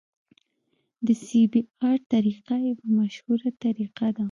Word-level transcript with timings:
د 1.05 1.07
سی 1.25 1.41
بي 1.51 1.61
ار 1.89 1.97
طریقه 2.13 2.55
یوه 2.69 2.85
مشهوره 2.97 3.49
طریقه 3.63 4.07
ده 4.15 4.19